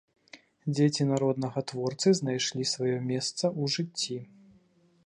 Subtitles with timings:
[0.75, 4.17] Дзеці народнага творцы знайшлі сваё месца ў жыцці.